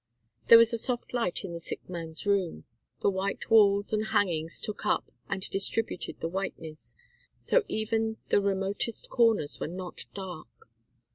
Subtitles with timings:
[0.47, 2.63] There was a soft light in the sick man's room.
[3.01, 6.95] The white walls and hangings took up and distributed the whiteness,
[7.45, 10.47] so that even the remotest corners were not dark.